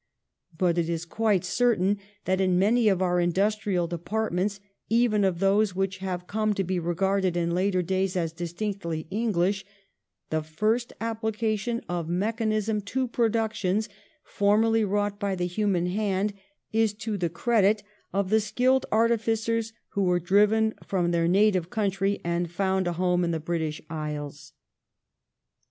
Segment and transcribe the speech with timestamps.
[0.57, 5.75] But it is quite certain that in many of our industrial departments, even of those
[5.75, 9.63] which have come to be regarded in later days as distinctively English,
[10.31, 13.89] the first application of mechanism to productions
[14.23, 16.33] formerly wrought by the human hand
[16.73, 22.19] is to the credit of the skilled artificers who were driven from their native country
[22.23, 24.53] and found a home in the British Islands.